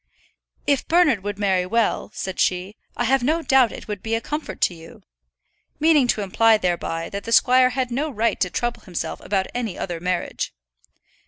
"If 0.65 0.87
Bernard 0.87 1.23
would 1.23 1.37
marry 1.37 1.63
well," 1.67 2.09
said 2.15 2.39
she, 2.39 2.75
"I 2.97 3.03
have 3.03 3.21
no 3.21 3.43
doubt 3.43 3.71
it 3.71 3.87
would 3.87 4.01
be 4.01 4.15
a 4.15 4.19
comfort 4.19 4.59
to 4.61 4.73
you," 4.73 5.03
meaning 5.79 6.07
to 6.07 6.21
imply 6.23 6.57
thereby 6.57 7.07
that 7.11 7.23
the 7.23 7.31
squire 7.31 7.69
had 7.69 7.91
no 7.91 8.09
right 8.09 8.39
to 8.39 8.49
trouble 8.49 8.81
himself 8.81 9.21
about 9.21 9.45
any 9.53 9.77
other 9.77 9.99
marriage. 9.99 10.55